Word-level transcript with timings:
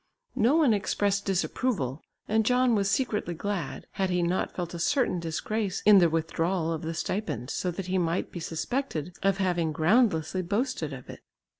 No 0.35 0.55
one 0.55 0.73
expressed 0.73 1.25
disapproval, 1.25 2.01
and 2.27 2.43
John 2.43 2.73
was 2.73 2.89
secretly 2.89 3.35
glad, 3.35 3.85
had 3.91 4.09
he 4.09 4.23
not 4.23 4.51
felt 4.55 4.73
a 4.73 4.79
certain 4.79 5.19
disgrace 5.19 5.83
in 5.85 5.99
the 5.99 6.09
withdrawal 6.09 6.73
of 6.73 6.81
the 6.81 6.95
stipend, 6.95 7.51
so 7.51 7.69
that 7.69 7.85
he 7.85 7.99
might 7.99 8.31
be 8.31 8.39
suspected 8.39 9.15
of 9.21 9.37
having 9.37 9.71
groundlessly 9.71 10.41
boasted 10.41 10.91
of 10.91 11.07
it. 11.07 11.19